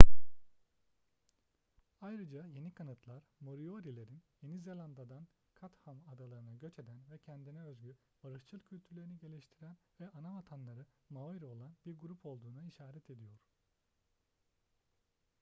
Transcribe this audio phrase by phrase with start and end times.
[2.01, 5.27] ayrıca yeni kanıtlar moriori'lerin yeni zelanda'dan
[5.61, 11.99] chatham adaları'na göç eden ve kendine özgü barışçıl kültürlerini geliştiren ve anavatanları maori olan bir
[11.99, 13.37] grup olduğuna işaret ediyor